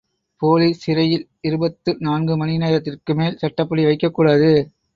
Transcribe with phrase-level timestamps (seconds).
[0.41, 4.51] Police சிறையில் இருபத்து நான்கு மணி நேரத்திற்குமேல் சட்டப்படி வைக்கக்கூடாது.